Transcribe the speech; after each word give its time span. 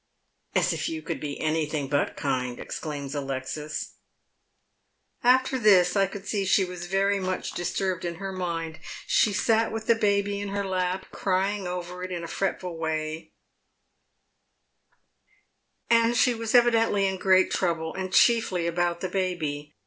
"As 0.55 0.73
if 0.73 0.89
you 0.89 1.03
could 1.03 1.19
be 1.19 1.39
anything 1.39 1.87
but 1.87 2.17
kind 2.17 2.57
I" 2.57 2.63
exclaims 2.63 3.13
Alexis." 3.13 3.91
After 5.23 5.59
this 5.59 5.95
I 5.95 6.07
could 6.07 6.25
see 6.27 6.43
she 6.43 6.65
was 6.65 6.87
very 6.87 7.19
much 7.19 7.51
disturbed 7.51 8.03
in 8.03 8.15
her 8.15 8.31
mind. 8.31 8.79
She 9.05 9.31
sat 9.31 9.71
with 9.71 9.85
the 9.85 9.93
baby 9.93 10.39
in 10.39 10.47
her 10.47 10.65
lap, 10.65 11.05
crying 11.11 11.67
over 11.67 12.01
it 12.03 12.09
in 12.11 12.23
a 12.23 12.27
fret 12.27 12.59
ful 12.59 12.77
way, 12.79 13.29
and 15.87 16.17
she 16.17 16.33
was 16.33 16.55
evidently 16.55 17.05
in 17.05 17.17
great 17.19 17.51
trouble, 17.51 17.93
and 17.93 18.11
chiefly 18.11 18.65
about 18.65 19.01
the 19.01 19.07
baby. 19.09 19.75